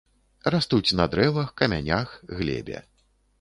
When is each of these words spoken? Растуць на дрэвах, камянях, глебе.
Растуць 0.53 0.95
на 0.99 1.05
дрэвах, 1.15 1.51
камянях, 1.61 2.17
глебе. 2.41 2.83